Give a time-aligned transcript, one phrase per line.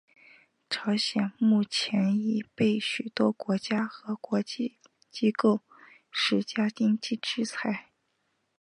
[0.67, 4.79] 朝鲜目前已被许多国家和国际
[5.11, 5.61] 机构
[6.09, 7.91] 施加经济制裁。